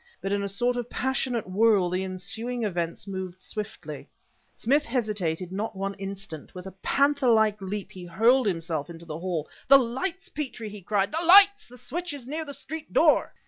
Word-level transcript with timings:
But 0.19 0.31
in 0.31 0.41
a 0.41 0.49
sort 0.49 0.77
of 0.77 0.89
passionate 0.89 1.47
whirl, 1.47 1.87
the 1.91 2.03
ensuing 2.03 2.63
events 2.63 3.05
moved 3.05 3.39
swiftly. 3.39 4.09
Smith 4.55 4.83
hesitated 4.83 5.51
not 5.51 5.75
one 5.75 5.93
instant. 5.93 6.55
With 6.55 6.65
a 6.65 6.71
panther 6.81 7.29
like 7.29 7.61
leap 7.61 7.91
he 7.91 8.05
hurled 8.05 8.47
himself 8.47 8.89
into 8.89 9.05
the 9.05 9.19
hall. 9.19 9.47
"The 9.67 9.77
lights, 9.77 10.27
Petrie!" 10.27 10.69
he 10.69 10.81
cried 10.81 11.11
"the 11.11 11.23
lights! 11.23 11.67
The 11.67 11.77
switch 11.77 12.13
is 12.13 12.25
near 12.25 12.45
the 12.45 12.51
street 12.55 12.91
door!" 12.91 13.31